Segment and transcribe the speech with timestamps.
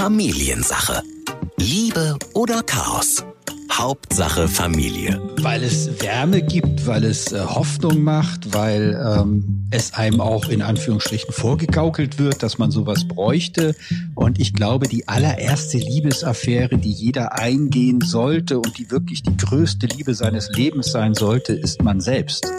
[0.00, 1.02] Familiensache.
[1.58, 3.22] Liebe oder Chaos?
[3.70, 5.20] Hauptsache Familie.
[5.42, 10.62] Weil es Wärme gibt, weil es äh, Hoffnung macht, weil ähm, es einem auch in
[10.62, 13.76] Anführungsstrichen vorgegaukelt wird, dass man sowas bräuchte.
[14.14, 19.86] Und ich glaube, die allererste Liebesaffäre, die jeder eingehen sollte und die wirklich die größte
[19.86, 22.50] Liebe seines Lebens sein sollte, ist man selbst.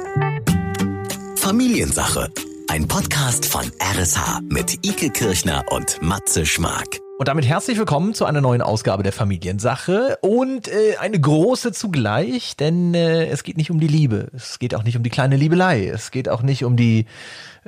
[1.38, 2.30] Familiensache.
[2.72, 7.00] Ein Podcast von RSH mit Ike Kirchner und Matze Schmark.
[7.20, 12.55] Und damit herzlich willkommen zu einer neuen Ausgabe der Familiensache und äh, eine große zugleich,
[12.55, 15.36] denn äh, es geht nicht um die Liebe, es geht auch nicht um die kleine
[15.36, 17.08] Liebelei, es geht auch nicht um die,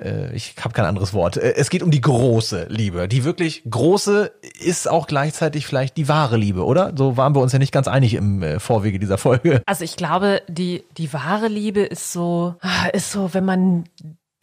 [0.01, 3.09] äh, ich habe kein anderes Wort, äh, es geht um die große Liebe.
[3.09, 6.93] Die wirklich große ist auch gleichzeitig vielleicht die wahre Liebe, oder?
[6.97, 9.63] So waren wir uns ja nicht ganz einig im äh, Vorwege dieser Folge.
[9.65, 12.55] Also ich glaube, die, die wahre Liebe ist so,
[12.93, 13.83] ist so, wenn man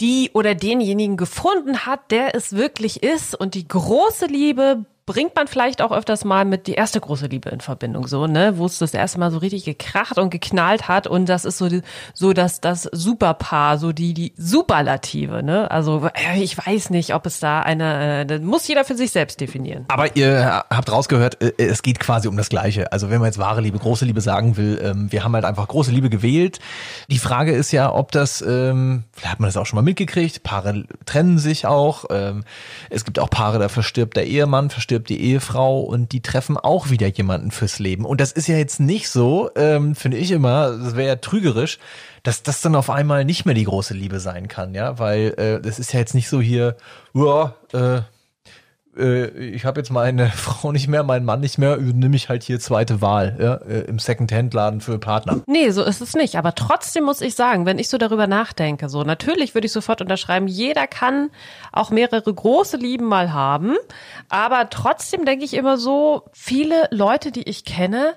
[0.01, 3.35] die oder denjenigen gefunden hat, der es wirklich ist.
[3.35, 7.49] Und die große Liebe bringt man vielleicht auch öfters mal mit die erste große Liebe
[7.49, 11.09] in Verbindung, so, ne, wo es das erste Mal so richtig gekracht und geknallt hat
[11.09, 11.69] und das ist so,
[12.15, 17.27] so dass das Superpaar, so die, die Superlative, ne, also äh, ich weiß nicht, ob
[17.27, 19.85] es da eine, äh, das muss jeder für sich selbst definieren.
[19.89, 22.93] Aber ihr habt rausgehört, äh, es geht quasi um das Gleiche.
[22.93, 25.67] Also wenn man jetzt wahre Liebe, große Liebe sagen will, ähm, wir haben halt einfach
[25.67, 26.61] große Liebe gewählt.
[27.09, 30.45] Die Frage ist ja, ob das, ähm, vielleicht hat man das auch schon mal mitgekriegt,
[30.45, 32.45] Paare trennen sich auch, ähm,
[32.91, 36.57] es gibt auch Paare, da verstirbt der Ehemann, verstirbt stirbt die Ehefrau und die treffen
[36.57, 38.05] auch wieder jemanden fürs Leben.
[38.05, 41.79] Und das ist ja jetzt nicht so, ähm, finde ich immer, das wäre ja trügerisch,
[42.23, 45.67] dass das dann auf einmal nicht mehr die große Liebe sein kann, ja, weil äh,
[45.67, 46.77] ist ja jetzt nicht so hier,
[47.15, 48.03] ja, äh,
[48.97, 52.43] äh, ich habe jetzt meine Frau nicht mehr, meinen Mann nicht mehr, übernehme ich halt
[52.43, 55.41] hier zweite Wahl ja, äh, im Second-Hand-Laden für Partner.
[55.47, 56.37] Nee, so ist es nicht.
[56.37, 60.01] Aber trotzdem muss ich sagen, wenn ich so darüber nachdenke, so natürlich würde ich sofort
[60.01, 61.31] unterschreiben, jeder kann
[61.73, 63.77] auch mehrere große Lieben mal haben.
[64.29, 68.15] Aber trotzdem denke ich immer so, viele Leute, die ich kenne,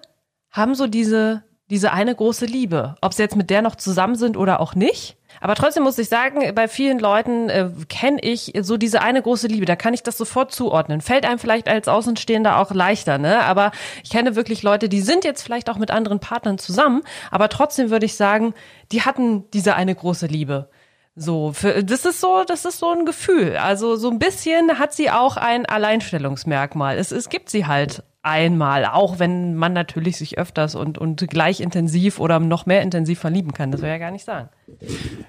[0.49, 2.95] haben so diese, diese eine große Liebe.
[3.01, 5.17] Ob sie jetzt mit der noch zusammen sind oder auch nicht.
[5.41, 9.47] Aber trotzdem muss ich sagen, bei vielen Leuten äh, kenne ich so diese eine große
[9.47, 9.66] Liebe.
[9.66, 11.01] Da kann ich das sofort zuordnen.
[11.01, 13.44] Fällt einem vielleicht als Außenstehender auch leichter, ne?
[13.44, 13.71] Aber
[14.03, 17.89] ich kenne wirklich Leute, die sind jetzt vielleicht auch mit anderen Partnern zusammen, aber trotzdem
[17.89, 18.53] würde ich sagen,
[18.91, 20.69] die hatten diese eine große Liebe.
[21.16, 23.57] So, für, das ist so, das ist so ein Gefühl.
[23.57, 26.97] Also so ein bisschen hat sie auch ein Alleinstellungsmerkmal.
[26.97, 31.59] Es, es gibt sie halt einmal, auch wenn man natürlich sich öfters und, und gleich
[31.59, 33.72] intensiv oder noch mehr intensiv verlieben kann.
[33.72, 34.50] Das will ja gar nicht sagen.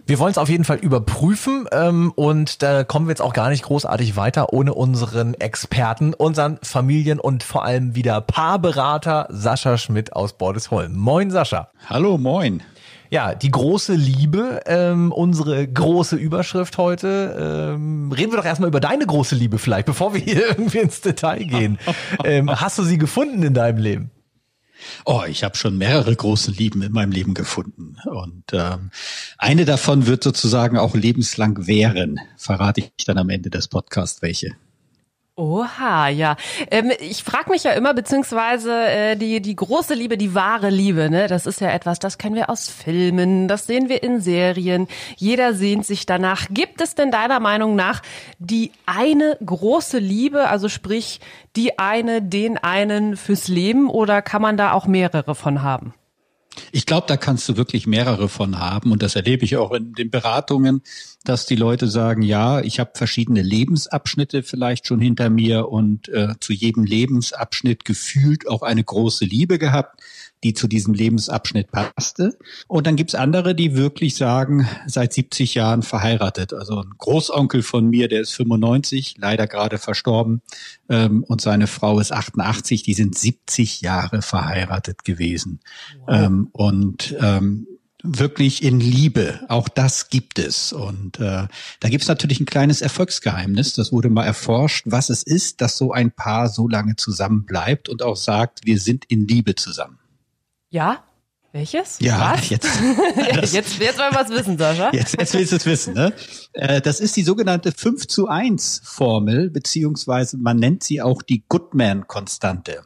[0.07, 3.51] Wir wollen es auf jeden Fall überprüfen ähm, und da kommen wir jetzt auch gar
[3.51, 10.13] nicht großartig weiter ohne unseren Experten, unseren Familien- und vor allem wieder Paarberater Sascha Schmidt
[10.15, 10.97] aus Bordesholm.
[10.97, 11.71] Moin Sascha.
[11.89, 12.63] Hallo, moin.
[13.15, 17.77] Ja, die große Liebe, ähm, unsere große Überschrift heute.
[17.77, 21.01] Ähm, reden wir doch erstmal über deine große Liebe vielleicht, bevor wir hier irgendwie ins
[21.01, 21.79] Detail gehen.
[22.25, 24.11] Ähm, hast du sie gefunden in deinem Leben?
[25.05, 27.99] Oh, ich habe schon mehrere große Lieben in meinem Leben gefunden.
[28.05, 28.91] Und ähm,
[29.39, 32.19] eine davon wird sozusagen auch lebenslang währen.
[32.37, 34.57] Verrate ich dann am Ende des Podcasts welche.
[35.37, 36.37] Oha, ja.
[36.71, 41.11] Ähm, ich frage mich ja immer, beziehungsweise äh, die, die große Liebe, die wahre Liebe,
[41.11, 44.87] ne, das ist ja etwas, das kennen wir aus Filmen, das sehen wir in Serien.
[45.17, 46.47] Jeder sehnt sich danach.
[46.51, 48.01] Gibt es denn deiner Meinung nach
[48.39, 51.19] die eine große Liebe, also sprich
[51.57, 55.95] die eine, den einen fürs Leben oder kann man da auch mehrere von haben?
[56.73, 58.93] Ich glaube, da kannst du wirklich mehrere von haben.
[58.93, 60.83] Und das erlebe ich auch in den Beratungen,
[61.25, 66.35] dass die Leute sagen, ja, ich habe verschiedene Lebensabschnitte vielleicht schon hinter mir und äh,
[66.41, 70.01] zu jedem Lebensabschnitt gefühlt auch eine große Liebe gehabt
[70.45, 72.39] die zu diesem Lebensabschnitt passte.
[72.69, 76.53] Und dann gibt's andere, die wirklich sagen, seit 70 Jahren verheiratet.
[76.53, 80.43] Also ein Großonkel von mir, der ist 95, leider gerade verstorben,
[80.89, 85.61] ähm, und seine Frau ist 88, die sind 70 Jahre verheiratet gewesen.
[86.07, 86.17] Wow.
[86.17, 87.67] Ähm, und ähm,
[88.05, 89.41] wirklich in Liebe.
[89.49, 90.75] Auch das gibt es.
[90.75, 91.49] Und äh,
[91.81, 93.73] da gibt es natürlich ein kleines Erfolgsgeheimnis.
[93.73, 97.89] Das wurde mal erforscht, was es ist, dass so ein Paar so lange zusammen bleibt
[97.89, 99.99] und auch sagt, wir sind in Liebe zusammen.
[100.75, 101.05] Ja?
[101.53, 102.01] Welches?
[102.01, 102.49] Ja, was?
[102.51, 102.69] jetzt.
[103.53, 104.91] jetzt, jetzt wollen wir es wissen, Sascha.
[104.93, 106.13] Jetzt, jetzt willst du es wissen, ne?
[106.53, 111.45] Äh, das ist die sogenannte 5 zu 1 Formel, beziehungsweise man nennt sie auch die
[111.49, 112.83] Goodman-Konstante.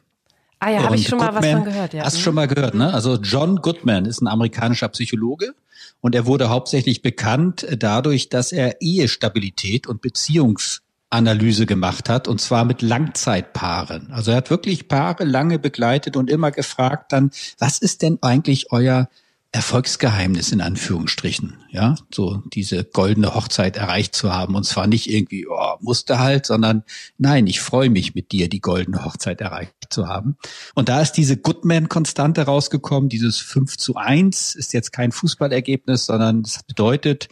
[0.59, 2.03] Ah ja, habe ich schon Goodman, mal was von gehört, ja.
[2.03, 2.93] Hast du schon mal gehört, ne?
[2.93, 5.55] Also John Goodman ist ein amerikanischer Psychologe
[5.99, 12.39] und er wurde hauptsächlich bekannt dadurch, dass er Ehestabilität und Beziehungs Analyse gemacht hat, und
[12.39, 14.11] zwar mit Langzeitpaaren.
[14.11, 18.71] Also er hat wirklich Paare lange begleitet und immer gefragt dann, was ist denn eigentlich
[18.71, 19.09] euer
[19.51, 25.47] Erfolgsgeheimnis in Anführungsstrichen, ja, so diese goldene Hochzeit erreicht zu haben und zwar nicht irgendwie,
[25.47, 26.83] oh, musste halt, sondern
[27.17, 30.37] nein, ich freue mich mit dir, die goldene Hochzeit erreicht zu haben.
[30.75, 36.43] Und da ist diese Goodman-Konstante rausgekommen, dieses 5 zu 1 ist jetzt kein Fußballergebnis, sondern
[36.43, 37.27] das bedeutet,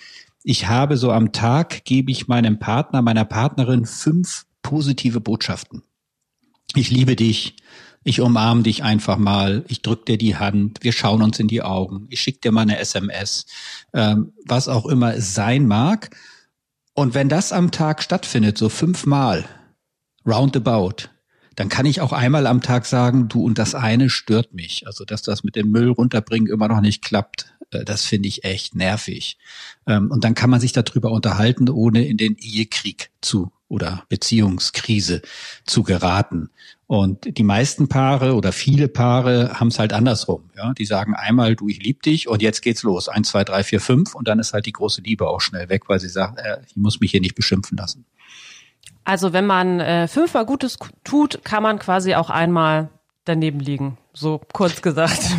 [0.49, 5.83] ich habe so am Tag, gebe ich meinem Partner, meiner Partnerin fünf positive Botschaften.
[6.73, 7.57] Ich liebe dich,
[8.05, 11.63] ich umarme dich einfach mal, ich drück dir die Hand, wir schauen uns in die
[11.63, 13.45] Augen, ich schicke dir mal eine SMS,
[13.93, 16.15] ähm, was auch immer es sein mag.
[16.93, 19.43] Und wenn das am Tag stattfindet, so fünfmal,
[20.25, 21.09] roundabout,
[21.57, 24.85] dann kann ich auch einmal am Tag sagen, du und das eine stört mich.
[24.85, 27.51] Also, dass das mit dem Müll runterbringen immer noch nicht klappt.
[27.71, 29.39] Äh, das finde ich echt nervig.
[29.87, 35.23] Ähm, und dann kann man sich darüber unterhalten, ohne in den Ehekrieg zu oder Beziehungskrise
[35.65, 36.51] zu geraten.
[36.85, 40.51] Und die meisten Paare oder viele Paare haben es halt andersrum.
[40.55, 43.09] Ja, die sagen einmal, du, ich lieb dich und jetzt geht's los.
[43.09, 45.89] Eins, zwei, drei, vier, fünf und dann ist halt die große Liebe auch schnell weg,
[45.89, 48.05] weil sie sagt, äh, ich muss mich hier nicht beschimpfen lassen.
[49.07, 52.89] Also wenn man äh, fünfmal Gutes tut, kann man quasi auch einmal
[53.23, 53.97] daneben liegen.
[54.13, 55.21] So kurz gesagt.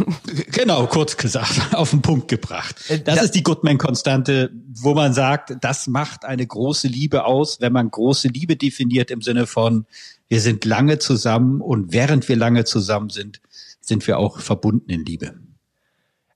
[0.53, 2.77] Genau, kurz gesagt, auf den Punkt gebracht.
[2.89, 7.73] Äh, das ist die Goodman-Konstante, wo man sagt, das macht eine große Liebe aus, wenn
[7.73, 9.85] man große Liebe definiert im Sinne von,
[10.29, 13.41] wir sind lange zusammen und während wir lange zusammen sind,
[13.81, 15.35] sind wir auch verbunden in Liebe.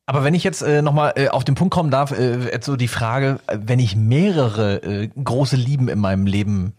[0.05, 2.89] Aber wenn ich jetzt äh, nochmal äh, auf den Punkt kommen darf, äh, so die
[2.89, 6.75] Frage, wenn ich mehrere äh, große Lieben in meinem Leben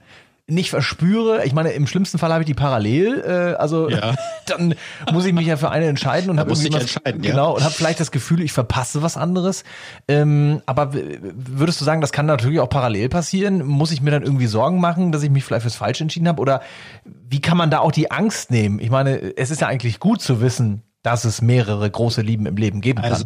[0.54, 4.16] nicht verspüre, ich meine, im schlimmsten Fall habe ich die parallel, äh, also ja.
[4.46, 4.76] dann
[5.12, 7.56] muss ich mich ja für eine entscheiden und habe irgendwie was, genau ja.
[7.56, 9.64] und habe vielleicht das Gefühl, ich verpasse was anderes.
[10.08, 13.66] Ähm, aber würdest du sagen, das kann natürlich auch parallel passieren?
[13.66, 16.42] Muss ich mir dann irgendwie Sorgen machen, dass ich mich vielleicht fürs Falsch entschieden habe?
[16.42, 16.62] Oder
[17.30, 18.80] wie kann man da auch die Angst nehmen?
[18.80, 22.56] Ich meine, es ist ja eigentlich gut zu wissen, dass es mehrere große Lieben im
[22.56, 23.12] Leben geben kann.
[23.12, 23.26] Also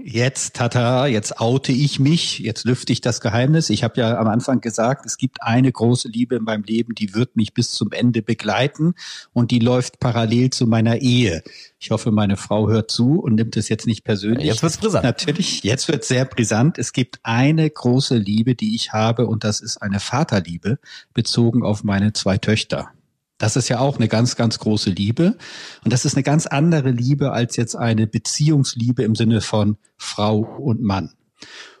[0.00, 3.68] Jetzt, tata, jetzt oute ich mich, jetzt lüfte ich das Geheimnis.
[3.68, 7.14] Ich habe ja am Anfang gesagt, es gibt eine große Liebe in meinem Leben, die
[7.14, 8.94] wird mich bis zum Ende begleiten
[9.32, 11.42] und die läuft parallel zu meiner Ehe.
[11.80, 14.46] Ich hoffe, meine Frau hört zu und nimmt es jetzt nicht persönlich.
[14.46, 15.02] Jetzt wird's brisant.
[15.02, 16.78] Natürlich, jetzt wird's sehr brisant.
[16.78, 20.78] Es gibt eine große Liebe, die ich habe und das ist eine Vaterliebe
[21.12, 22.92] bezogen auf meine zwei Töchter.
[23.38, 25.36] Das ist ja auch eine ganz, ganz große Liebe.
[25.84, 30.38] Und das ist eine ganz andere Liebe als jetzt eine Beziehungsliebe im Sinne von Frau
[30.40, 31.14] und Mann.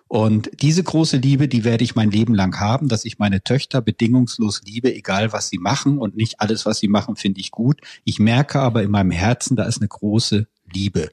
[0.06, 3.82] Und diese große Liebe, die werde ich mein Leben lang haben, dass ich meine Töchter
[3.82, 5.98] bedingungslos liebe, egal was sie machen.
[5.98, 7.80] Und nicht alles, was sie machen, finde ich gut.
[8.04, 11.10] Ich merke aber in meinem Herzen, da ist eine große Liebe.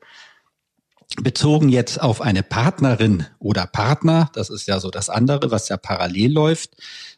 [1.22, 5.78] Bezogen jetzt auf eine Partnerin oder Partner, das ist ja so das andere, was ja
[5.78, 6.72] parallel läuft,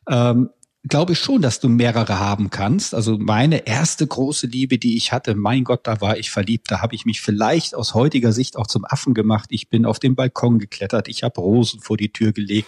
[0.09, 0.49] ähm,
[0.87, 2.93] glaube ich schon, dass du mehrere haben kannst.
[2.93, 6.71] Also meine erste große Liebe, die ich hatte, mein Gott, da war ich verliebt.
[6.71, 9.49] Da habe ich mich vielleicht aus heutiger Sicht auch zum Affen gemacht.
[9.51, 11.07] Ich bin auf den Balkon geklettert.
[11.07, 12.67] Ich habe Rosen vor die Tür gelegt.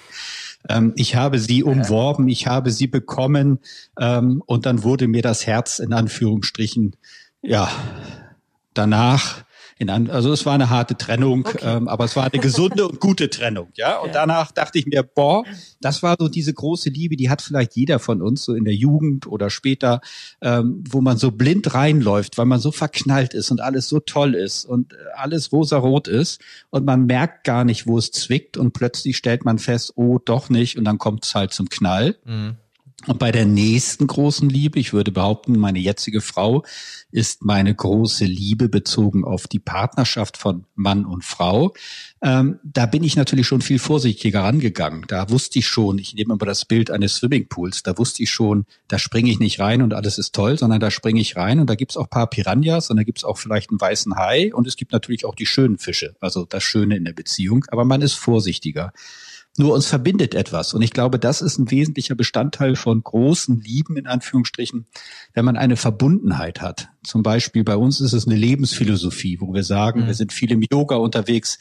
[0.68, 2.28] Ähm, ich habe sie umworben.
[2.28, 3.60] Ich habe sie bekommen.
[4.00, 6.96] Ähm, und dann wurde mir das Herz in Anführungsstrichen,
[7.42, 7.72] ja,
[8.74, 9.44] danach
[9.80, 11.60] in an, also es war eine harte Trennung, okay.
[11.64, 13.98] ähm, aber es war eine gesunde und gute Trennung, ja.
[14.00, 14.14] Und ja.
[14.14, 15.46] danach dachte ich mir, boah,
[15.80, 18.76] das war so diese große Liebe, die hat vielleicht jeder von uns so in der
[18.76, 20.02] Jugend oder später,
[20.42, 24.36] ähm, wo man so blind reinläuft, weil man so verknallt ist und alles so toll
[24.36, 26.42] ist und alles rosarot ist
[26.72, 30.50] und man merkt gar nicht, wo es zwickt und plötzlich stellt man fest, oh, doch
[30.50, 32.18] nicht und dann kommt es halt zum Knall.
[32.26, 32.58] Mhm.
[33.08, 36.66] Und bei der nächsten großen Liebe, ich würde behaupten, meine jetzige Frau
[37.12, 41.74] ist meine große Liebe bezogen auf die Partnerschaft von Mann und Frau.
[42.22, 45.06] Ähm, da bin ich natürlich schon viel vorsichtiger rangegangen.
[45.08, 48.66] Da wusste ich schon, ich nehme aber das Bild eines Swimmingpools, da wusste ich schon,
[48.90, 51.70] da springe ich nicht rein und alles ist toll, sondern da springe ich rein und
[51.70, 54.76] da gibt's auch paar Piranhas und da gibt's auch vielleicht einen weißen Hai und es
[54.76, 58.14] gibt natürlich auch die schönen Fische, also das Schöne in der Beziehung, aber man ist
[58.14, 58.92] vorsichtiger.
[59.58, 60.74] Nur uns verbindet etwas.
[60.74, 64.88] Und ich glaube, das ist ein wesentlicher Bestandteil von großen Lieben, in Anführungsstrichen,
[65.34, 66.90] wenn man eine Verbundenheit hat.
[67.04, 70.08] Zum Beispiel bei uns ist es eine Lebensphilosophie, wo wir sagen, mhm.
[70.08, 71.58] wir sind viel im Yoga unterwegs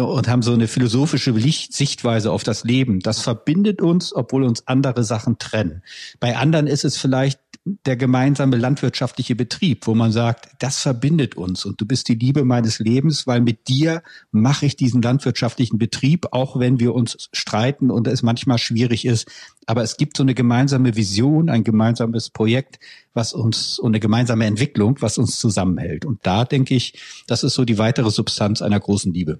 [0.00, 3.00] und haben so eine philosophische Sichtweise auf das Leben.
[3.00, 5.82] Das verbindet uns, obwohl uns andere Sachen trennen.
[6.20, 7.38] Bei anderen ist es vielleicht
[7.86, 12.44] der gemeinsame landwirtschaftliche Betrieb, wo man sagt, das verbindet uns und du bist die Liebe
[12.44, 17.90] meines Lebens, weil mit dir mache ich diesen landwirtschaftlichen Betrieb, auch wenn wir uns streiten
[17.90, 19.28] und es manchmal schwierig ist.
[19.64, 22.78] Aber es gibt so eine gemeinsame Vision, ein gemeinsames Projekt,
[23.14, 26.04] was uns und eine gemeinsame Entwicklung, was uns zusammenhält.
[26.04, 29.38] Und da denke ich, das ist so die weitere Substanz einer großen Liebe.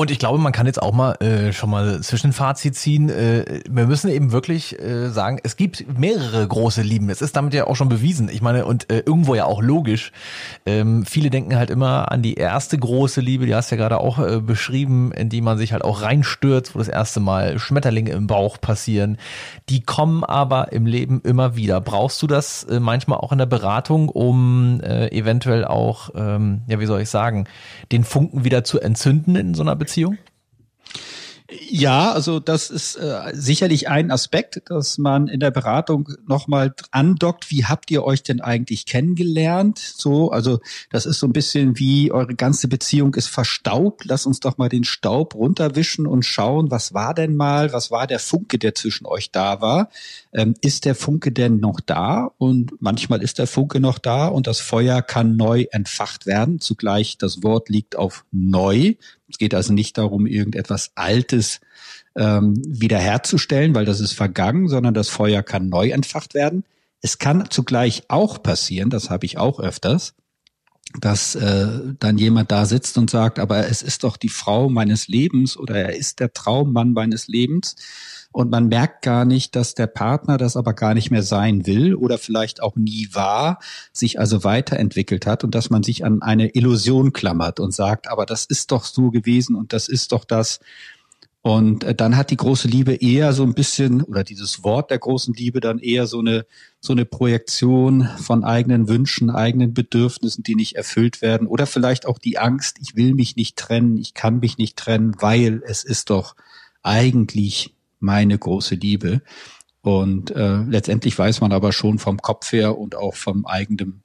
[0.00, 3.10] Und ich glaube, man kann jetzt auch mal äh, schon mal Zwischenfazit ziehen.
[3.10, 7.10] Äh, wir müssen eben wirklich äh, sagen, es gibt mehrere große Lieben.
[7.10, 8.30] Es ist damit ja auch schon bewiesen.
[8.30, 10.12] Ich meine, und äh, irgendwo ja auch logisch.
[10.64, 14.00] Ähm, viele denken halt immer an die erste große Liebe, die hast du ja gerade
[14.00, 18.12] auch äh, beschrieben, in die man sich halt auch reinstürzt, wo das erste Mal Schmetterlinge
[18.12, 19.18] im Bauch passieren.
[19.68, 21.78] Die kommen aber im Leben immer wieder.
[21.82, 26.80] Brauchst du das äh, manchmal auch in der Beratung, um äh, eventuell auch, ähm, ja,
[26.80, 27.44] wie soll ich sagen,
[27.92, 29.89] den Funken wieder zu entzünden in so einer Beziehung?
[29.90, 30.18] Beziehung?
[31.68, 37.50] Ja, also das ist äh, sicherlich ein Aspekt, dass man in der Beratung nochmal andockt.
[37.50, 39.78] Wie habt ihr euch denn eigentlich kennengelernt?
[39.78, 44.04] So, also das ist so ein bisschen wie eure ganze Beziehung ist verstaubt.
[44.04, 48.06] Lass uns doch mal den Staub runterwischen und schauen, was war denn mal, was war
[48.06, 49.90] der Funke, der zwischen euch da war?
[50.32, 52.30] Ähm, ist der Funke denn noch da?
[52.38, 56.60] Und manchmal ist der Funke noch da und das Feuer kann neu entfacht werden.
[56.60, 58.94] Zugleich das Wort liegt auf neu.
[59.30, 61.60] Es geht also nicht darum, irgendetwas Altes
[62.16, 66.64] ähm, wiederherzustellen, weil das ist vergangen, sondern das Feuer kann neu entfacht werden.
[67.00, 70.14] Es kann zugleich auch passieren, das habe ich auch öfters,
[71.00, 71.68] dass äh,
[71.98, 75.76] dann jemand da sitzt und sagt, aber es ist doch die Frau meines Lebens oder
[75.76, 77.76] er ist der Traummann meines Lebens
[78.32, 81.94] und man merkt gar nicht, dass der Partner das aber gar nicht mehr sein will
[81.94, 83.58] oder vielleicht auch nie war,
[83.92, 88.26] sich also weiterentwickelt hat und dass man sich an eine Illusion klammert und sagt, aber
[88.26, 90.60] das ist doch so gewesen und das ist doch das.
[91.42, 94.98] Und äh, dann hat die große Liebe eher so ein bisschen, oder dieses Wort der
[94.98, 96.44] großen Liebe dann eher so eine,
[96.80, 101.46] so eine Projektion von eigenen Wünschen, eigenen Bedürfnissen, die nicht erfüllt werden.
[101.46, 105.14] Oder vielleicht auch die Angst, ich will mich nicht trennen, ich kann mich nicht trennen,
[105.18, 106.36] weil es ist doch
[106.82, 109.22] eigentlich meine große Liebe.
[109.82, 114.02] Und äh, letztendlich weiß man aber schon vom Kopf her und auch vom eigenen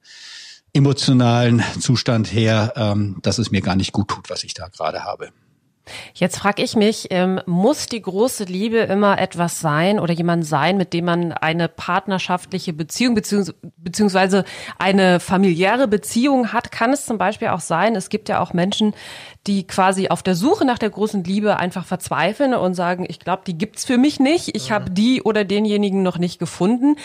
[0.74, 5.04] emotionalen Zustand her, ähm, dass es mir gar nicht gut tut, was ich da gerade
[5.04, 5.32] habe.
[6.14, 10.78] Jetzt frage ich mich, ähm, muss die große Liebe immer etwas sein oder jemand sein,
[10.78, 14.46] mit dem man eine partnerschaftliche Beziehung beziehungs beziehungsweise
[14.80, 16.72] eine familiäre Beziehung hat?
[16.72, 18.94] Kann es zum Beispiel auch sein, es gibt ja auch Menschen,
[19.48, 23.44] die quasi auf der Suche nach der großen Liebe einfach verzweifeln und sagen, ich glaube,
[23.46, 26.96] die gibt's für mich nicht, ich habe die oder denjenigen noch nicht gefunden,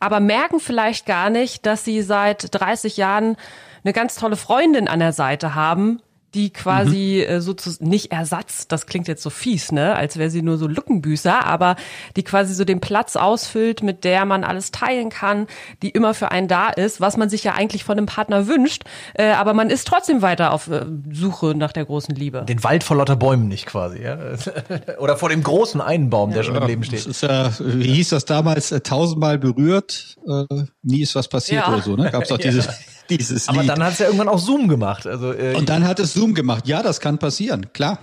[0.00, 3.36] aber merken vielleicht gar nicht, dass sie seit 30 Jahren
[3.84, 6.00] eine ganz tolle Freundin an der Seite haben,
[6.34, 7.34] die quasi mhm.
[7.34, 10.66] äh, sozusagen nicht Ersatz, das klingt jetzt so fies, ne, als wäre sie nur so
[10.66, 11.76] Lückenbüßer, aber
[12.16, 15.46] die quasi so den Platz ausfüllt, mit der man alles teilen kann,
[15.82, 18.84] die immer für einen da ist, was man sich ja eigentlich von einem Partner wünscht,
[19.14, 22.44] äh, aber man ist trotzdem weiter auf äh, Suche nach der großen Liebe.
[22.44, 24.18] Den Wald vor lauter Bäumen nicht quasi, ja?
[24.98, 27.00] Oder vor dem großen einen Baum, der ja, schon im Leben steht.
[27.00, 30.44] Das ist ja, wie hieß das damals, äh, tausendmal berührt, äh,
[30.82, 31.72] nie ist was passiert ja.
[31.72, 32.10] oder so, ne?
[32.10, 32.68] Gab's doch dieses
[33.10, 35.06] dieses Aber dann hat es ja irgendwann auch Zoom gemacht.
[35.06, 36.66] Also, äh, Und dann hat es Zoom gemacht.
[36.66, 37.98] Ja, das kann passieren, klar.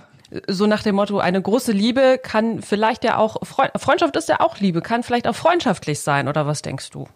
[0.46, 4.60] So nach dem Motto, eine große Liebe kann vielleicht ja auch, Freundschaft ist ja auch
[4.60, 7.08] Liebe, kann vielleicht auch freundschaftlich sein, oder was denkst du?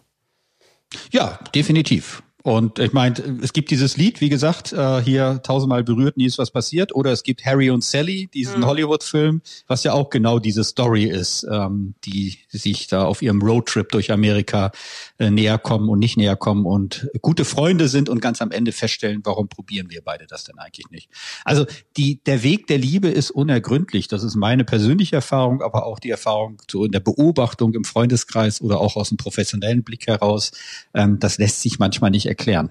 [1.11, 2.23] Ja, definitiv.
[2.43, 6.37] Und ich meine, es gibt dieses Lied, wie gesagt, äh, hier tausendmal berührt, nie ist
[6.37, 6.93] was passiert.
[6.93, 8.65] Oder es gibt Harry und Sally, diesen mhm.
[8.65, 13.89] Hollywood-Film, was ja auch genau diese Story ist, ähm, die sich da auf ihrem Roadtrip
[13.93, 14.73] durch Amerika
[15.19, 18.73] äh, näher kommen und nicht näher kommen und gute Freunde sind und ganz am Ende
[18.73, 21.09] feststellen, warum probieren wir beide das denn eigentlich nicht.
[21.45, 24.09] Also die, der Weg der Liebe ist unergründlich.
[24.09, 28.59] Das ist meine persönliche Erfahrung, aber auch die Erfahrung so in der Beobachtung im Freundeskreis
[28.59, 30.51] oder auch aus dem professionellen Blick heraus.
[30.93, 32.69] Ähm, das lässt sich manchmal nicht erklären.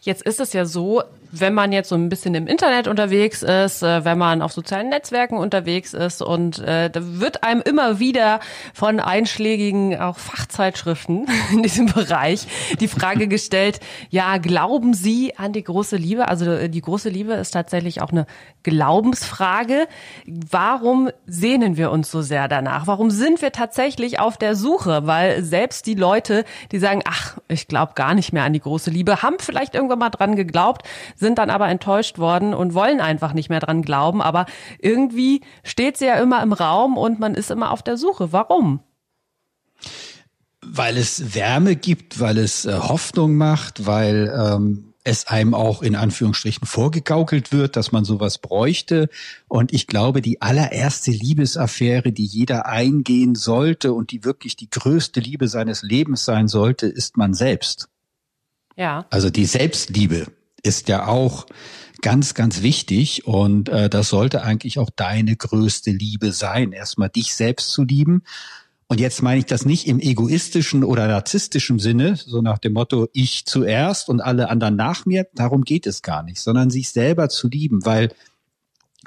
[0.00, 1.02] Jetzt ist es ja so,
[1.40, 4.88] wenn man jetzt so ein bisschen im Internet unterwegs ist, äh, wenn man auf sozialen
[4.88, 8.40] Netzwerken unterwegs ist und äh, da wird einem immer wieder
[8.74, 12.46] von einschlägigen auch Fachzeitschriften in diesem Bereich
[12.80, 16.28] die Frage gestellt, ja, glauben Sie an die große Liebe?
[16.28, 18.26] Also äh, die große Liebe ist tatsächlich auch eine
[18.62, 19.86] Glaubensfrage.
[20.26, 22.86] Warum sehnen wir uns so sehr danach?
[22.86, 25.06] Warum sind wir tatsächlich auf der Suche?
[25.06, 28.90] Weil selbst die Leute, die sagen, ach, ich glaube gar nicht mehr an die große
[28.90, 30.86] Liebe, haben vielleicht irgendwann mal dran geglaubt,
[31.26, 34.22] sind dann aber enttäuscht worden und wollen einfach nicht mehr dran glauben.
[34.22, 34.46] Aber
[34.78, 38.32] irgendwie steht sie ja immer im Raum und man ist immer auf der Suche.
[38.32, 38.78] Warum?
[40.64, 45.96] Weil es Wärme gibt, weil es äh, Hoffnung macht, weil ähm, es einem auch in
[45.96, 49.08] Anführungsstrichen vorgegaukelt wird, dass man sowas bräuchte.
[49.48, 55.18] Und ich glaube, die allererste Liebesaffäre, die jeder eingehen sollte und die wirklich die größte
[55.18, 57.88] Liebe seines Lebens sein sollte, ist man selbst.
[58.76, 59.06] Ja.
[59.10, 60.26] Also die Selbstliebe
[60.66, 61.46] ist ja auch
[62.02, 67.34] ganz, ganz wichtig und äh, das sollte eigentlich auch deine größte Liebe sein, erstmal dich
[67.34, 68.22] selbst zu lieben.
[68.88, 73.08] Und jetzt meine ich das nicht im egoistischen oder narzisstischen Sinne, so nach dem Motto,
[73.12, 77.28] ich zuerst und alle anderen nach mir, darum geht es gar nicht, sondern sich selber
[77.28, 78.12] zu lieben, weil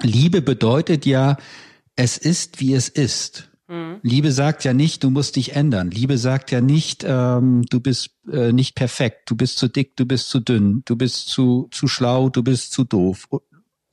[0.01, 1.37] Liebe bedeutet ja,
[1.95, 3.48] es ist, wie es ist.
[3.69, 3.99] Mhm.
[4.01, 5.91] Liebe sagt ja nicht, du musst dich ändern.
[5.91, 10.05] Liebe sagt ja nicht, ähm, du bist äh, nicht perfekt, du bist zu dick, du
[10.05, 13.27] bist zu dünn, du bist zu, zu schlau, du bist zu doof.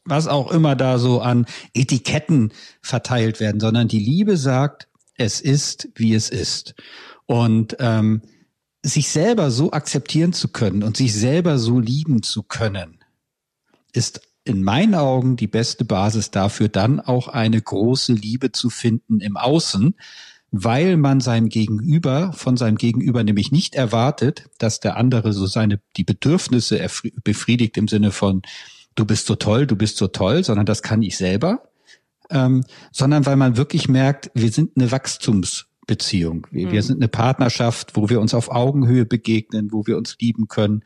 [0.07, 5.89] Was auch immer da so an Etiketten verteilt werden, sondern die Liebe sagt, es ist,
[5.95, 6.75] wie es ist.
[7.27, 8.23] Und ähm,
[8.83, 12.99] sich selber so akzeptieren zu können und sich selber so lieben zu können,
[13.93, 19.21] ist in meinen Augen die beste Basis dafür, dann auch eine große Liebe zu finden
[19.21, 19.95] im Außen,
[20.53, 25.81] weil man seinem Gegenüber, von seinem Gegenüber nämlich nicht erwartet, dass der andere so seine,
[25.97, 26.85] die Bedürfnisse
[27.25, 28.43] befriedigt im Sinne von,
[28.95, 31.69] du bist so toll, du bist so toll, sondern das kann ich selber,
[32.31, 36.47] ähm, sondern weil man wirklich merkt, wir sind eine Wachstumsbeziehung.
[36.53, 36.73] Wir, mhm.
[36.73, 40.85] wir sind eine Partnerschaft, wo wir uns auf Augenhöhe begegnen, wo wir uns lieben können,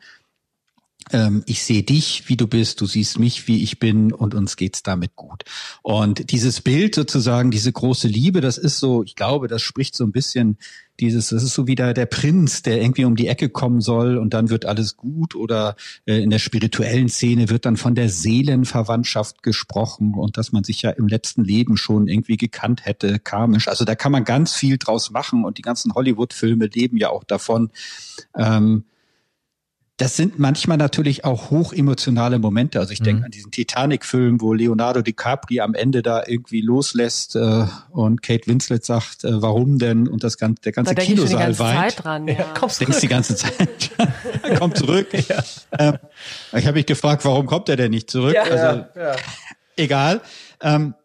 [1.45, 4.81] ich sehe dich, wie du bist, du siehst mich, wie ich bin und uns geht's
[4.81, 5.43] damit gut.
[5.81, 10.05] Und dieses Bild sozusagen, diese große Liebe, das ist so, ich glaube, das spricht so
[10.05, 10.57] ein bisschen
[11.01, 14.17] dieses, das ist so wie der, der Prinz, der irgendwie um die Ecke kommen soll
[14.17, 18.07] und dann wird alles gut oder äh, in der spirituellen Szene wird dann von der
[18.07, 23.67] Seelenverwandtschaft gesprochen und dass man sich ja im letzten Leben schon irgendwie gekannt hätte, karmisch.
[23.67, 27.23] Also da kann man ganz viel draus machen und die ganzen Hollywood-Filme leben ja auch
[27.23, 27.71] davon.
[28.37, 28.85] Ähm,
[30.01, 32.79] das sind manchmal natürlich auch hochemotionale Momente.
[32.79, 33.05] Also ich mhm.
[33.05, 38.47] denke an diesen Titanic-Film, wo Leonardo DiCaprio am Ende da irgendwie loslässt äh, und Kate
[38.47, 40.07] Winslet sagt, äh, warum denn?
[40.07, 41.79] Und das ganze, der ganze Kinosaal weint.
[41.79, 42.33] Zeit dran, ja.
[42.33, 43.91] ja kommst Denkst die ganze Zeit.
[44.57, 45.07] kommt zurück.
[45.29, 45.43] Ja.
[45.77, 45.97] Ähm,
[46.53, 48.33] ich habe mich gefragt, warum kommt er denn nicht zurück?
[48.33, 49.15] Ja, also, ja,
[49.77, 50.21] egal.
[50.59, 50.95] Ähm,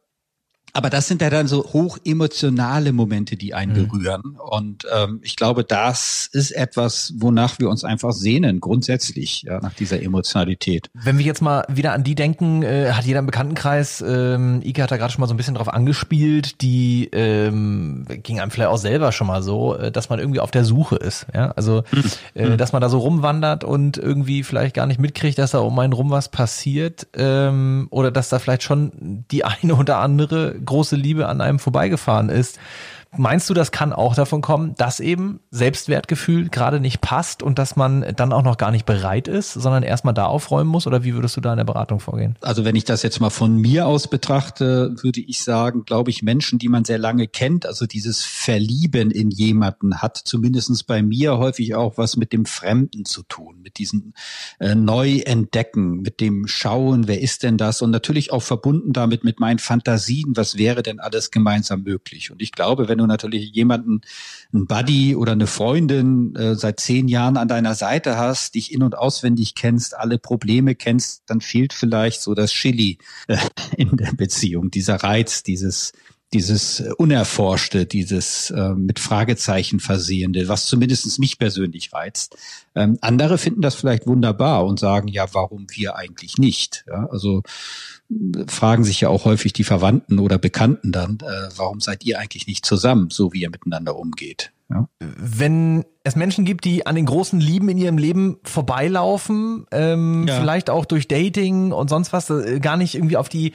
[0.76, 3.88] aber das sind ja dann so hoch emotionale Momente, die einen mhm.
[3.88, 4.36] berühren.
[4.38, 9.72] Und ähm, ich glaube, das ist etwas, wonach wir uns einfach sehnen, grundsätzlich, ja, nach
[9.72, 10.90] dieser Emotionalität.
[10.92, 14.82] Wenn wir jetzt mal wieder an die denken, äh, hat jeder im Bekanntenkreis, ähm, Ike
[14.82, 18.70] hat da gerade schon mal so ein bisschen drauf angespielt, die ähm, ging einem vielleicht
[18.70, 21.26] auch selber schon mal so, äh, dass man irgendwie auf der Suche ist.
[21.32, 21.52] Ja?
[21.52, 22.04] Also, mhm.
[22.34, 22.58] äh, mhm.
[22.58, 25.94] dass man da so rumwandert und irgendwie vielleicht gar nicht mitkriegt, dass da um einen
[25.94, 31.28] rum was passiert ähm, oder dass da vielleicht schon die eine oder andere große Liebe
[31.28, 32.58] an einem vorbeigefahren ist.
[33.18, 37.76] Meinst du, das kann auch davon kommen, dass eben Selbstwertgefühl gerade nicht passt und dass
[37.76, 40.86] man dann auch noch gar nicht bereit ist, sondern erstmal da aufräumen muss?
[40.86, 42.36] Oder wie würdest du da in der Beratung vorgehen?
[42.40, 46.22] Also wenn ich das jetzt mal von mir aus betrachte, würde ich sagen, glaube ich,
[46.22, 51.38] Menschen, die man sehr lange kennt, also dieses Verlieben in jemanden hat zumindestens bei mir
[51.38, 54.12] häufig auch was mit dem Fremden zu tun, mit diesem
[54.58, 57.82] äh, Neuentdecken, mit dem Schauen, wer ist denn das?
[57.82, 62.30] Und natürlich auch verbunden damit mit meinen Fantasien, was wäre denn alles gemeinsam möglich?
[62.30, 64.00] Und ich glaube, wenn du natürlich jemanden,
[64.52, 68.82] einen Buddy oder eine Freundin äh, seit zehn Jahren an deiner Seite hast, dich in-
[68.82, 73.36] und auswendig kennst, alle Probleme kennst, dann fehlt vielleicht so das Chili äh,
[73.76, 75.92] in der Beziehung, dieser Reiz, dieses
[76.32, 82.36] dieses Unerforschte, dieses äh, mit Fragezeichen versehende, was zumindest mich persönlich reizt.
[82.74, 86.84] Ähm, andere finden das vielleicht wunderbar und sagen, ja, warum wir eigentlich nicht?
[86.88, 87.42] Ja, also
[88.48, 92.46] fragen sich ja auch häufig die Verwandten oder Bekannten dann, äh, warum seid ihr eigentlich
[92.46, 94.52] nicht zusammen, so wie ihr miteinander umgeht?
[94.68, 94.88] Ja?
[94.98, 100.40] Wenn es Menschen gibt, die an den großen Lieben in ihrem Leben vorbeilaufen, ähm, ja.
[100.40, 103.52] vielleicht auch durch Dating und sonst was, äh, gar nicht irgendwie auf die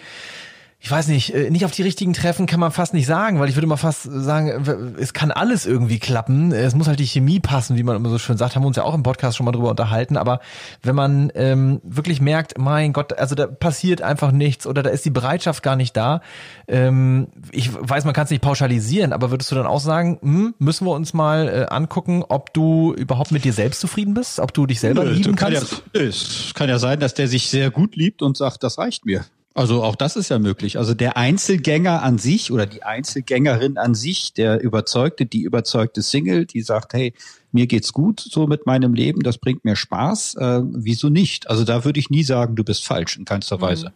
[0.84, 3.48] ich weiß nicht, äh, nicht auf die richtigen Treffen kann man fast nicht sagen, weil
[3.48, 6.52] ich würde mal fast sagen, es kann alles irgendwie klappen.
[6.52, 8.78] Es muss halt die Chemie passen, wie man immer so schön sagt, haben wir uns
[8.78, 10.18] ja auch im Podcast schon mal drüber unterhalten.
[10.18, 10.40] Aber
[10.82, 15.06] wenn man ähm, wirklich merkt, mein Gott, also da passiert einfach nichts oder da ist
[15.06, 16.22] die Bereitschaft gar nicht da.
[16.68, 20.56] Ähm, ich weiß, man kann es nicht pauschalisieren, aber würdest du dann auch sagen, hm,
[20.58, 24.52] müssen wir uns mal äh, angucken, ob du überhaupt mit dir selbst zufrieden bist, ob
[24.52, 25.84] du dich selber Nö, lieben kann kannst?
[25.94, 29.06] Ja, es kann ja sein, dass der sich sehr gut liebt und sagt, das reicht
[29.06, 29.26] mir.
[29.54, 30.78] Also auch das ist ja möglich.
[30.78, 36.46] Also der Einzelgänger an sich oder die Einzelgängerin an sich, der überzeugte, die überzeugte Single,
[36.46, 37.14] die sagt, hey,
[37.52, 41.50] mir geht's gut so mit meinem Leben, das bringt mir Spaß, äh, wieso nicht?
[41.50, 43.62] Also da würde ich nie sagen, du bist falsch in keinster mhm.
[43.62, 43.94] Weise.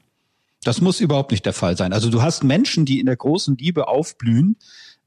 [0.64, 1.94] Das muss überhaupt nicht der Fall sein.
[1.94, 4.58] Also du hast Menschen, die in der großen Liebe aufblühen,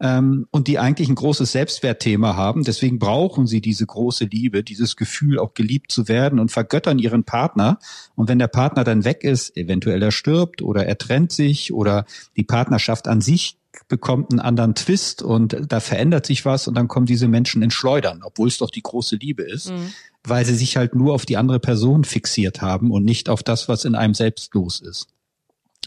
[0.01, 2.65] ähm, und die eigentlich ein großes Selbstwertthema haben.
[2.65, 7.25] Deswegen brauchen sie diese große Liebe, dieses Gefühl, auch geliebt zu werden und vergöttern ihren
[7.25, 7.79] Partner.
[8.15, 12.05] Und wenn der Partner dann weg ist, eventuell er stirbt oder er trennt sich oder
[12.37, 13.57] die Partnerschaft an sich
[13.87, 17.71] bekommt einen anderen Twist und da verändert sich was und dann kommen diese Menschen in
[17.71, 19.93] Schleudern, obwohl es doch die große Liebe ist, mhm.
[20.25, 23.69] weil sie sich halt nur auf die andere Person fixiert haben und nicht auf das,
[23.69, 25.09] was in einem selbst los ist.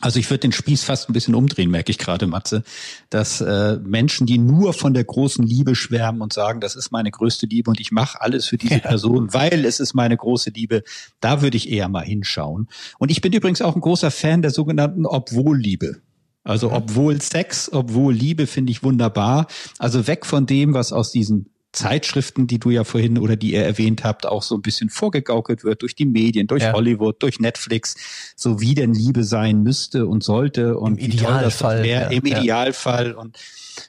[0.01, 2.63] Also ich würde den Spieß fast ein bisschen umdrehen, merke ich gerade, Matze,
[3.09, 7.11] dass äh, Menschen, die nur von der großen Liebe schwärmen und sagen, das ist meine
[7.11, 8.79] größte Liebe und ich mache alles für diese ja.
[8.79, 10.83] Person, weil es ist meine große Liebe,
[11.19, 12.67] da würde ich eher mal hinschauen.
[12.97, 16.01] Und ich bin übrigens auch ein großer Fan der sogenannten Obwohl-Liebe.
[16.43, 16.75] Also mhm.
[16.75, 19.47] obwohl Sex, obwohl Liebe finde ich wunderbar.
[19.77, 23.63] Also weg von dem, was aus diesen Zeitschriften, die du ja vorhin oder die ihr
[23.63, 26.73] erwähnt habt, auch so ein bisschen vorgegaukelt wird durch die Medien, durch ja.
[26.73, 27.95] Hollywood, durch Netflix,
[28.35, 33.37] so wie denn Liebe sein müsste und sollte und Im Idealfall, ja, im Idealfall und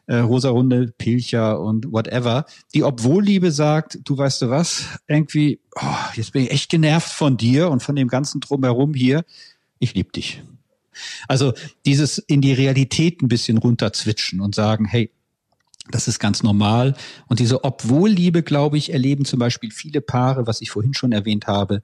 [0.07, 5.97] äh, Rosarunde Pilcher und whatever, die obwohl Liebe sagt, du weißt du was, irgendwie, oh,
[6.14, 9.25] jetzt bin ich echt genervt von dir und von dem ganzen drumherum hier,
[9.81, 10.42] ich lieb dich.
[11.27, 11.53] Also
[11.85, 15.11] dieses in die Realität ein bisschen runterzwitschen und sagen, hey,
[15.90, 16.95] das ist ganz normal.
[17.27, 21.47] Und diese Obwohl-Liebe, glaube ich, erleben zum Beispiel viele Paare, was ich vorhin schon erwähnt
[21.47, 21.83] habe,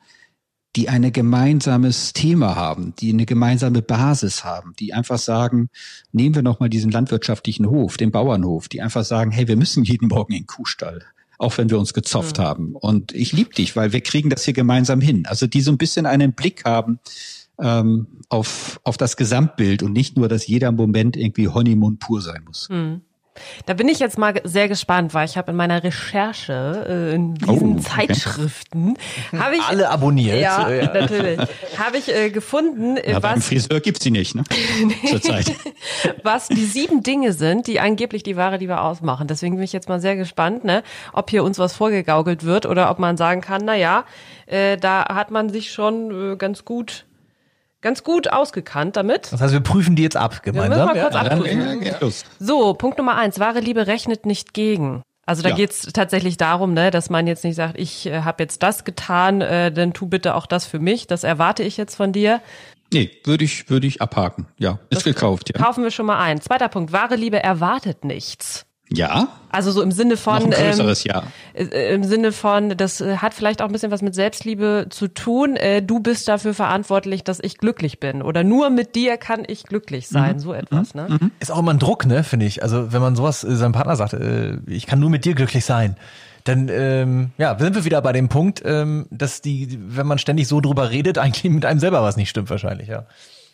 [0.76, 5.70] die ein gemeinsames Thema haben, die eine gemeinsame Basis haben, die einfach sagen,
[6.12, 10.08] nehmen wir nochmal diesen landwirtschaftlichen Hof, den Bauernhof, die einfach sagen, hey, wir müssen jeden
[10.08, 11.02] Morgen in den Kuhstall,
[11.38, 12.42] auch wenn wir uns gezopft mhm.
[12.42, 12.76] haben.
[12.76, 15.26] Und ich liebe dich, weil wir kriegen das hier gemeinsam hin.
[15.26, 17.00] Also die so ein bisschen einen Blick haben
[17.60, 22.44] ähm, auf, auf das Gesamtbild und nicht nur, dass jeder Moment irgendwie Honeymoon pur sein
[22.44, 22.68] muss.
[22.68, 23.00] Mhm.
[23.66, 27.34] Da bin ich jetzt mal sehr gespannt, weil ich habe in meiner Recherche äh, in
[27.34, 28.06] diesen oh, okay.
[28.06, 28.94] Zeitschriften
[29.38, 30.40] habe ich alle abonniert.
[30.40, 30.92] Ja, ja.
[30.92, 31.38] natürlich.
[31.78, 34.44] Habe ich äh, gefunden, äh, ja, was beim Friseur gibt's die nicht, ne?
[35.08, 35.52] Zurzeit.
[36.22, 39.26] was die sieben Dinge sind, die angeblich die Ware, die wir ausmachen.
[39.26, 42.90] Deswegen bin ich jetzt mal sehr gespannt, ne, ob hier uns was vorgegaukelt wird oder
[42.90, 44.04] ob man sagen kann, na ja,
[44.46, 47.04] äh, da hat man sich schon äh, ganz gut
[47.80, 49.32] ganz gut ausgekannt damit.
[49.32, 50.88] Das heißt, wir prüfen die jetzt ab gemeinsam.
[50.88, 51.82] Wir mal kurz ja, abprüfen.
[51.82, 53.38] Ja, ja, so, Punkt Nummer eins.
[53.38, 55.02] Wahre Liebe rechnet nicht gegen.
[55.26, 55.56] Also da ja.
[55.56, 59.42] geht's tatsächlich darum, ne, dass man jetzt nicht sagt, ich äh, habe jetzt das getan,
[59.42, 61.06] äh, dann tu bitte auch das für mich.
[61.06, 62.40] Das erwarte ich jetzt von dir.
[62.94, 64.46] Nee, würde ich, würde ich abhaken.
[64.58, 65.62] Ja, ist das gekauft, ja.
[65.62, 66.40] Kaufen wir schon mal ein.
[66.40, 66.92] Zweiter Punkt.
[66.92, 68.64] Wahre Liebe erwartet nichts.
[68.90, 69.28] Ja.
[69.50, 71.22] Also so im Sinne von Noch ein größeres ähm, Ja.
[71.54, 75.08] Äh, Im Sinne von, das äh, hat vielleicht auch ein bisschen was mit Selbstliebe zu
[75.08, 75.56] tun.
[75.56, 78.22] Äh, du bist dafür verantwortlich, dass ich glücklich bin.
[78.22, 80.36] Oder nur mit dir kann ich glücklich sein.
[80.36, 80.40] Mhm.
[80.40, 81.06] So etwas, ne?
[81.08, 81.30] Mhm.
[81.40, 82.62] Ist auch immer ein Druck, ne, finde ich.
[82.62, 85.64] Also wenn man sowas äh, seinem Partner sagt, äh, ich kann nur mit dir glücklich
[85.64, 85.96] sein
[86.44, 90.48] dann ähm, ja, sind wir wieder bei dem Punkt, ähm, dass die, wenn man ständig
[90.48, 93.06] so drüber redet, eigentlich mit einem selber was nicht stimmt wahrscheinlich, ja.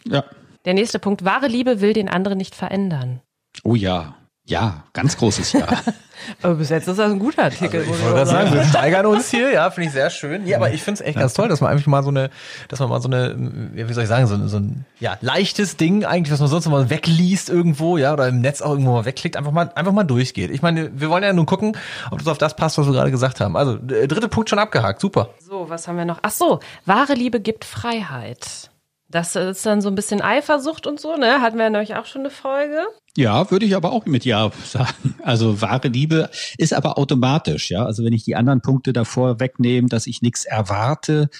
[0.07, 0.25] Ja.
[0.64, 3.20] Der nächste Punkt, wahre Liebe will den anderen nicht verändern.
[3.64, 4.14] Oh ja.
[4.46, 5.66] Ja, ganz großes Ja.
[6.42, 7.80] aber bis jetzt ist das ein guter Artikel.
[7.80, 10.46] Also ich wollte sagen, wir steigern uns hier, ja, finde ich sehr schön.
[10.46, 12.28] Ja, aber ich finde es echt ganz toll, dass man einfach mal so eine,
[12.68, 13.35] dass man mal so eine,
[13.72, 16.90] wie soll ich sagen, so, so ein ja, leichtes Ding eigentlich, was man sonst mal
[16.90, 20.50] wegliest irgendwo, ja, oder im Netz auch irgendwo mal wegklickt, einfach mal, einfach mal durchgeht.
[20.50, 21.74] Ich meine, wir wollen ja nun gucken,
[22.11, 23.57] ob das auf das passt, was wir gerade gesagt haben.
[23.57, 25.30] Also, dritte Punkt schon abgehakt, super.
[25.40, 26.18] So, was haben wir noch?
[26.20, 28.70] Ach so, wahre Liebe gibt Freiheit.
[29.09, 31.40] Das ist dann so ein bisschen Eifersucht und so, ne?
[31.40, 32.78] Hatten wir ja neulich auch schon eine Folge.
[33.16, 35.14] Ja, würde ich aber auch mit Ja sagen.
[35.22, 37.85] Also wahre Liebe ist aber automatisch, ja.
[37.85, 41.31] Also wenn ich die anderen Punkte davor wegnehme, dass ich nichts erwarte,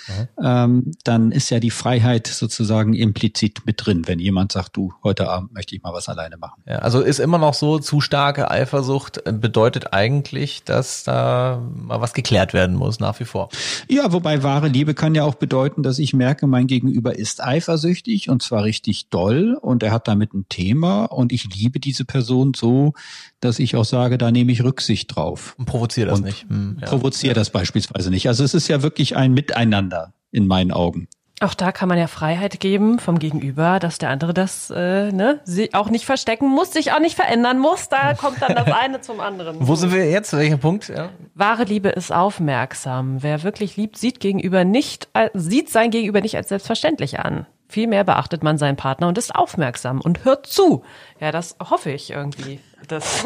[0.42, 5.28] ähm, dann ist ja die Freiheit sozusagen implizit mit drin, wenn jemand sagt, du, heute
[5.28, 6.62] Abend möchte ich mal was alleine machen.
[6.66, 12.14] Ja, also ist immer noch so, zu starke Eifersucht bedeutet eigentlich, dass da mal was
[12.14, 13.48] geklärt werden muss, nach wie vor.
[13.88, 18.30] Ja, wobei wahre Liebe kann ja auch bedeuten, dass ich merke, mein Gegenüber ist eifersüchtig
[18.30, 22.05] und zwar richtig doll und er hat damit ein Thema und ich liebe liebe diese
[22.05, 22.92] Person so,
[23.40, 25.55] dass ich auch sage, da nehme ich Rücksicht drauf.
[25.59, 26.48] Und provoziere das und nicht.
[26.48, 26.87] Hm, ja.
[26.87, 28.29] Provoziere das beispielsweise nicht.
[28.29, 31.09] Also es ist ja wirklich ein Miteinander in meinen Augen.
[31.40, 35.40] Auch da kann man ja Freiheit geben vom Gegenüber, dass der andere das äh, ne,
[35.44, 37.88] sie auch nicht verstecken muss, sich auch nicht verändern muss.
[37.88, 39.57] Da kommt dann das eine zum anderen.
[39.59, 40.33] Wo sind wir jetzt?
[40.33, 40.88] Welcher Punkt?
[40.88, 41.11] Ja.
[41.35, 43.22] Wahre Liebe ist aufmerksam.
[43.22, 47.46] Wer wirklich liebt, sieht gegenüber nicht, äh, sieht sein Gegenüber nicht als selbstverständlich an.
[47.68, 50.85] Vielmehr beachtet man seinen Partner und ist aufmerksam und hört zu.
[51.20, 52.61] Ja, das hoffe ich irgendwie.
[52.88, 53.24] Das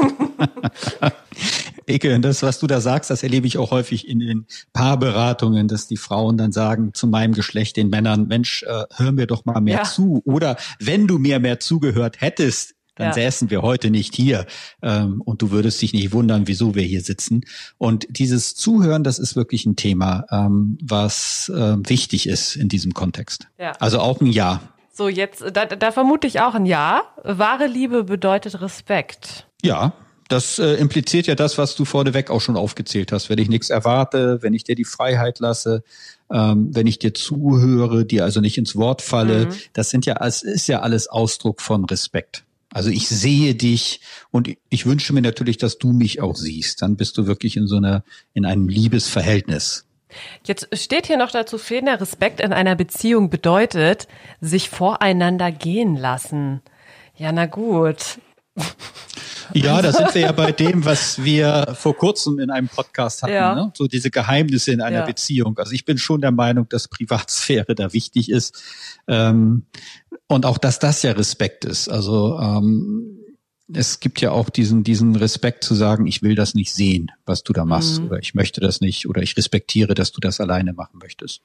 [1.86, 5.88] Eke, das, was du da sagst, das erlebe ich auch häufig in den Paarberatungen, dass
[5.88, 9.60] die Frauen dann sagen zu meinem Geschlecht, den Männern, Mensch, äh, hör mir doch mal
[9.60, 9.84] mehr ja.
[9.84, 10.22] zu.
[10.24, 13.12] Oder wenn du mir mehr zugehört hättest, dann ja.
[13.14, 14.46] säßen wir heute nicht hier
[14.82, 17.44] ähm, und du würdest dich nicht wundern, wieso wir hier sitzen.
[17.78, 22.92] Und dieses Zuhören, das ist wirklich ein Thema, ähm, was äh, wichtig ist in diesem
[22.92, 23.48] Kontext.
[23.58, 23.72] Ja.
[23.78, 24.60] Also auch ein Ja.
[24.92, 27.02] So, jetzt, da, da vermute ich auch ein Ja.
[27.22, 29.46] Wahre Liebe bedeutet Respekt.
[29.62, 29.92] Ja,
[30.28, 33.30] das äh, impliziert ja das, was du vorneweg auch schon aufgezählt hast.
[33.30, 35.82] Wenn ich nichts erwarte, wenn ich dir die Freiheit lasse,
[36.30, 39.54] ähm, wenn ich dir zuhöre, dir also nicht ins Wort falle, mhm.
[39.72, 42.44] das sind ja, es ist ja alles Ausdruck von Respekt.
[42.72, 44.00] Also ich sehe dich
[44.30, 46.82] und ich wünsche mir natürlich, dass du mich auch siehst.
[46.82, 48.04] Dann bist du wirklich in so einer,
[48.34, 49.86] in einem Liebesverhältnis.
[50.44, 54.08] Jetzt steht hier noch dazu, fehlender Respekt in einer Beziehung bedeutet,
[54.40, 56.62] sich voreinander gehen lassen.
[57.16, 58.18] Ja, na gut.
[59.54, 63.32] Ja, da sind wir ja bei dem, was wir vor kurzem in einem Podcast hatten,
[63.32, 63.54] Ja.
[63.54, 63.72] ne?
[63.74, 65.06] so diese Geheimnisse in einer Ja.
[65.06, 65.56] Beziehung.
[65.58, 68.54] Also ich bin schon der Meinung, dass Privatsphäre da wichtig ist
[69.06, 69.64] ähm,
[70.26, 71.88] und auch, dass das ja Respekt ist.
[71.88, 73.16] Also ähm,
[73.72, 77.42] es gibt ja auch diesen diesen Respekt zu sagen, ich will das nicht sehen, was
[77.42, 78.06] du da machst, Mhm.
[78.08, 81.40] oder ich möchte das nicht, oder ich respektiere, dass du das alleine machen möchtest.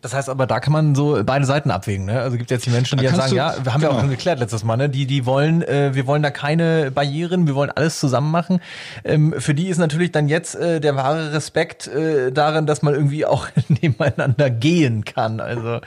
[0.00, 2.06] Das heißt aber, da kann man so beide Seiten abwägen.
[2.06, 2.20] Ne?
[2.20, 4.02] Also gibt jetzt die Menschen, die Da jetzt sagen, ja, wir haben ja auch genau.
[4.02, 4.88] schon geklärt letztes Mal, ne?
[4.88, 8.60] die, die wollen, äh, wir wollen da keine Barrieren, wir wollen alles zusammen machen.
[9.04, 12.94] Ähm, für die ist natürlich dann jetzt äh, der wahre Respekt äh, darin, dass man
[12.94, 15.40] irgendwie auch nebeneinander gehen kann.
[15.40, 15.80] Also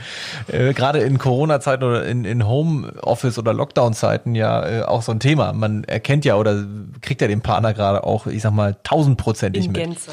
[0.48, 5.20] äh, gerade in Corona-Zeiten oder in, in Homeoffice oder Lockdown-Zeiten ja äh, auch so ein
[5.20, 5.54] Thema.
[5.54, 6.64] Man erkennt ja oder
[7.02, 9.82] kriegt ja den Partner gerade auch, ich sag mal, tausendprozentig In mit.
[9.82, 10.12] Gänze.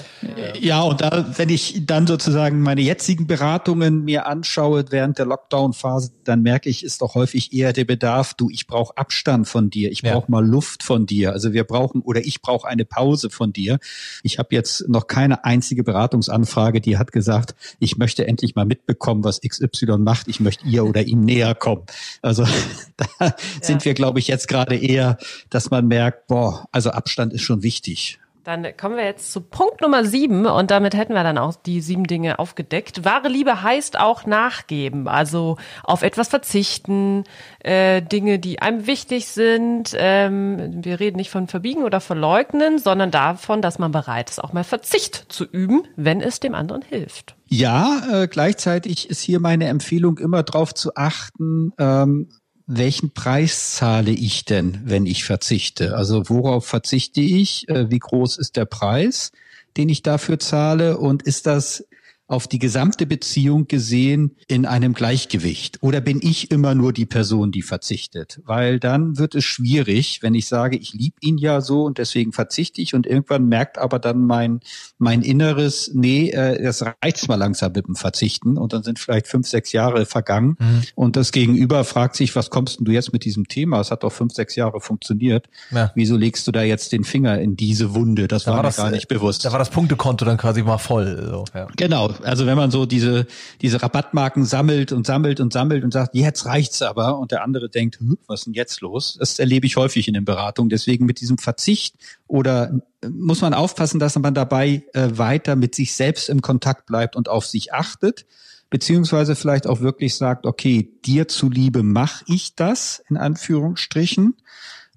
[0.60, 3.26] Ja, und da, wenn ich dann sozusagen meine jetzigen
[3.66, 8.35] Beratungen mir anschaue während der Lockdown-Phase, dann merke ich, ist doch häufig eher der Bedarf,
[8.35, 10.12] du, ich brauche Abstand von dir, ich Ja.
[10.12, 11.33] brauche mal Luft von dir.
[11.33, 13.79] Also wir brauchen oder ich brauche eine Pause von dir.
[14.22, 19.24] Ich habe jetzt noch keine einzige Beratungsanfrage, die hat gesagt, ich möchte endlich mal mitbekommen,
[19.24, 21.83] was XY macht, ich möchte ihr oder ihm näher kommen.
[22.22, 22.44] Also
[23.18, 25.18] da sind wir, glaube ich, jetzt gerade eher,
[25.50, 28.20] dass man merkt, boah, also Abstand ist schon wichtig.
[28.46, 31.80] Dann kommen wir jetzt zu Punkt Nummer sieben und damit hätten wir dann auch die
[31.80, 33.04] sieben Dinge aufgedeckt.
[33.04, 37.24] Wahre Liebe heißt auch nachgeben, also auf etwas verzichten,
[37.59, 39.96] äh, Dinge, die einem wichtig sind.
[39.98, 44.52] Ähm, wir reden nicht von verbiegen oder verleugnen, sondern davon, dass man bereit ist, auch
[44.52, 47.35] mal Verzicht zu üben, wenn es dem anderen hilft.
[47.48, 52.28] Ja, äh, gleichzeitig ist hier meine Empfehlung immer darauf zu achten, ähm,
[52.66, 55.96] welchen Preis zahle ich denn, wenn ich verzichte?
[55.96, 57.68] Also worauf verzichte ich?
[57.68, 59.31] Äh, wie groß ist der Preis,
[59.76, 60.98] den ich dafür zahle?
[60.98, 61.85] Und ist das
[62.28, 65.78] auf die gesamte Beziehung gesehen in einem Gleichgewicht?
[65.82, 68.40] Oder bin ich immer nur die Person, die verzichtet?
[68.44, 72.32] Weil dann wird es schwierig, wenn ich sage, ich liebe ihn ja so und deswegen
[72.32, 74.60] verzichte ich und irgendwann merkt aber dann mein,
[74.98, 79.26] mein Inneres, nee, äh, das reicht mal langsam mit dem Verzichten und dann sind vielleicht
[79.26, 80.56] fünf, sechs Jahre vergangen
[80.94, 83.80] und das Gegenüber fragt sich, was kommst denn du jetzt mit diesem Thema?
[83.80, 85.48] Es hat doch fünf, sechs Jahre funktioniert.
[85.70, 85.92] Ja.
[85.94, 88.28] Wieso legst du da jetzt den Finger in diese Wunde?
[88.28, 89.44] Das war, mir gar äh, nicht bewusst.
[89.44, 91.26] Da war das Punktekonto dann quasi mal voll.
[91.30, 91.66] So, ja.
[91.76, 93.26] Genau, also wenn man so diese,
[93.61, 97.68] diese Rabattmarken sammelt und sammelt und sammelt und sagt, jetzt reicht's aber und der andere
[97.68, 99.16] denkt, hm, was ist denn jetzt los?
[99.18, 100.68] Das erlebe ich häufig in den Beratungen.
[100.68, 105.74] Deswegen mit diesem Verzicht oder äh, muss man aufpassen, dass man dabei äh, weiter mit
[105.74, 108.26] sich selbst im Kontakt bleibt und auf sich achtet,
[108.70, 114.35] beziehungsweise vielleicht auch wirklich sagt, okay, dir zuliebe mache ich das, in Anführungsstrichen.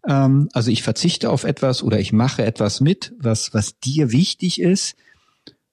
[0.07, 4.61] Ähm, also ich verzichte auf etwas oder ich mache etwas mit, was, was dir wichtig
[4.61, 4.95] ist.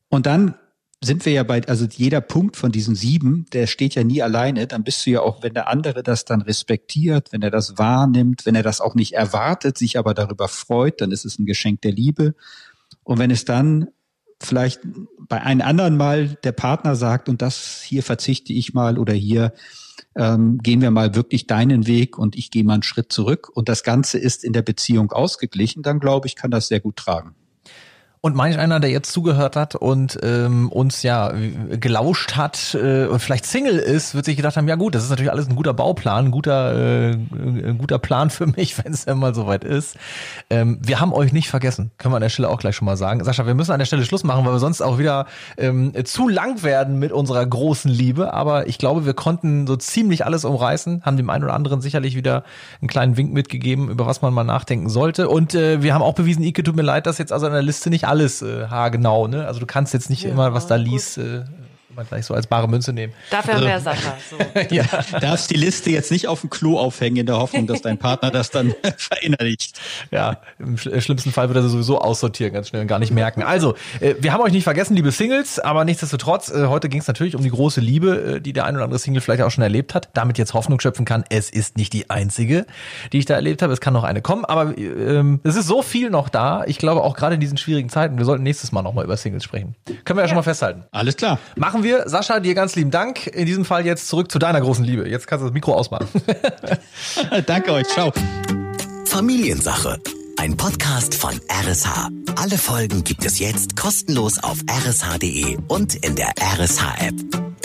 [0.09, 0.55] Und dann
[1.03, 4.67] sind wir ja bei, also jeder Punkt von diesen sieben, der steht ja nie alleine.
[4.67, 8.47] Dann bist du ja auch, wenn der andere das dann respektiert, wenn er das wahrnimmt,
[8.47, 11.83] wenn er das auch nicht erwartet, sich aber darüber freut, dann ist es ein Geschenk
[11.83, 12.35] der Liebe.
[13.05, 13.89] Und wenn es dann
[14.41, 14.81] vielleicht
[15.19, 19.53] bei einem anderen Mal der Partner sagt, und das hier verzichte ich mal oder hier
[20.15, 23.69] ähm, gehen wir mal wirklich deinen Weg und ich gehe mal einen Schritt zurück und
[23.69, 27.35] das Ganze ist in der Beziehung ausgeglichen, dann glaube ich, kann das sehr gut tragen.
[28.27, 31.33] Und manch einer, der jetzt zugehört hat und ähm, uns ja
[31.79, 35.11] gelauscht hat äh, und vielleicht Single ist, wird sich gedacht haben, ja gut, das ist
[35.11, 39.05] natürlich alles ein guter Bauplan, ein guter, äh, ein guter Plan für mich, wenn es
[39.05, 39.97] denn mal soweit ist.
[40.51, 42.97] Ähm, wir haben euch nicht vergessen, können wir an der Stelle auch gleich schon mal
[42.97, 43.23] sagen.
[43.23, 46.29] Sascha, wir müssen an der Stelle Schluss machen, weil wir sonst auch wieder ähm, zu
[46.29, 48.35] lang werden mit unserer großen Liebe.
[48.35, 52.17] Aber ich glaube, wir konnten so ziemlich alles umreißen, haben dem einen oder anderen sicherlich
[52.17, 52.43] wieder
[52.81, 55.29] einen kleinen Wink mitgegeben, über was man mal nachdenken sollte.
[55.29, 57.63] Und äh, wir haben auch bewiesen, Ike, tut mir leid, dass jetzt also an der
[57.63, 59.47] Liste nicht alles äh, haargenau, ne?
[59.47, 61.45] Also du kannst jetzt nicht immer, was da liest, äh,
[61.97, 63.13] immer gleich so als bare Münze nehmen.
[63.31, 64.17] Dafür haben wir ja Sascha.
[64.31, 64.37] So.
[64.75, 64.85] Ja.
[65.21, 68.31] darfst die Liste jetzt nicht auf dem Klo aufhängen in der Hoffnung, dass dein Partner
[68.31, 69.79] das dann verinnerlicht.
[70.11, 73.43] Ja, im schl- schlimmsten Fall wird er sowieso aussortieren, ganz schnell und gar nicht merken.
[73.43, 77.07] Also, äh, wir haben euch nicht vergessen, liebe Singles, aber nichtsdestotrotz, äh, heute ging es
[77.07, 79.63] natürlich um die große Liebe, äh, die der ein oder andere Single vielleicht auch schon
[79.63, 81.25] erlebt hat, damit jetzt Hoffnung schöpfen kann.
[81.31, 82.67] Es ist nicht die einzige,
[83.13, 83.73] die ich da erlebt habe.
[83.73, 86.65] Es kann noch eine kommen, aber ähm, es ist so viel noch da.
[86.67, 89.45] Ich glaube auch gerade in diesen schwierigen Zeiten, wir sollten nächstes Mal nochmal über Singles
[89.45, 89.75] sprechen.
[90.05, 90.85] Können wir ja, schon mal festhalten.
[90.91, 91.39] Alles klar.
[91.57, 92.09] Machen wir.
[92.09, 93.27] Sascha, dir ganz lieben Dank.
[93.29, 95.09] In diesem Fall jetzt zurück zu deiner großen Liebe.
[95.09, 96.09] Jetzt kannst du das Mikro ausmachen.
[97.47, 97.89] Danke euch.
[97.89, 98.13] Ciao.
[99.07, 99.99] Familiensache.
[100.39, 102.11] Ein Podcast von RSH.
[102.37, 107.56] Alle Folgen gibt es jetzt kostenlos auf rsh.de und in der RSH-App.